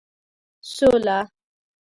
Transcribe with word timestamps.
سوله 0.73 1.17